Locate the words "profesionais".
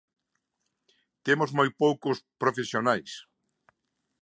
2.41-3.11